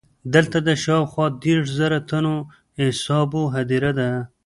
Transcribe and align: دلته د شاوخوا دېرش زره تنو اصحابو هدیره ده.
دلته 0.33 0.57
د 0.67 0.69
شاوخوا 0.83 1.25
دېرش 1.43 1.67
زره 1.79 1.99
تنو 2.09 2.35
اصحابو 2.89 3.41
هدیره 3.55 3.91
ده. 3.99 4.09